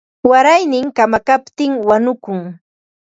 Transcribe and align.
Wayarnin 0.29 0.87
kamakaptin 0.97 1.71
wanukun. 1.87 2.39